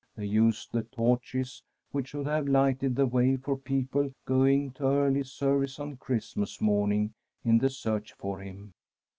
[0.15, 5.23] They used the torches which should have lighted the way for people going to early
[5.23, 7.13] service on Christmas morn ing
[7.45, 8.73] in the search for him.